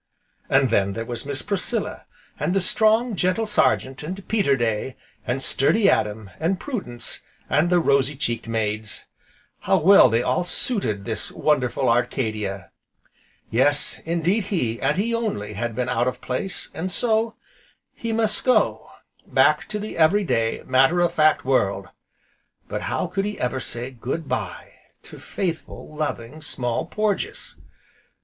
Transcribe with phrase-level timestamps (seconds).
[0.49, 2.05] And then there was Miss Priscilla,
[2.39, 4.95] and the strong, gentle Sergeant, and Peterday,
[5.27, 9.05] and sturdy Adam, and Prudence, and the rosy cheeked maids.
[9.59, 12.71] How well they all suited this wonderful Arcadia!
[13.51, 17.35] Yes, indeed he, and he only, had been out of place, and so
[17.93, 18.89] he must go
[19.27, 21.89] back to the every day, matter of fact world,
[22.67, 24.71] but how could he ever say "Good bye"
[25.03, 27.57] to faithful, loving Small Porges?